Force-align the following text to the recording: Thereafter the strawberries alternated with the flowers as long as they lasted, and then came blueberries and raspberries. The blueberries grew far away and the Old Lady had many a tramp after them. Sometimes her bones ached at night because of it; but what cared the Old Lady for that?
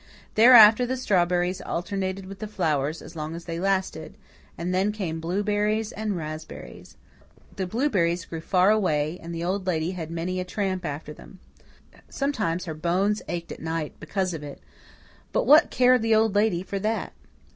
Thereafter 0.33 0.83
the 0.87 0.97
strawberries 0.97 1.61
alternated 1.61 2.25
with 2.25 2.39
the 2.39 2.47
flowers 2.47 3.03
as 3.03 3.15
long 3.15 3.35
as 3.35 3.45
they 3.45 3.59
lasted, 3.59 4.17
and 4.57 4.73
then 4.73 4.91
came 4.91 5.19
blueberries 5.21 5.91
and 5.91 6.17
raspberries. 6.17 6.97
The 7.55 7.67
blueberries 7.67 8.25
grew 8.25 8.41
far 8.41 8.71
away 8.71 9.19
and 9.21 9.31
the 9.31 9.43
Old 9.43 9.67
Lady 9.67 9.91
had 9.91 10.09
many 10.09 10.39
a 10.39 10.43
tramp 10.43 10.85
after 10.87 11.13
them. 11.13 11.37
Sometimes 12.09 12.65
her 12.65 12.73
bones 12.73 13.21
ached 13.27 13.51
at 13.51 13.59
night 13.61 13.93
because 13.99 14.33
of 14.33 14.41
it; 14.41 14.59
but 15.31 15.45
what 15.45 15.69
cared 15.69 16.01
the 16.01 16.15
Old 16.15 16.33
Lady 16.33 16.63
for 16.63 16.79
that? 16.79 17.13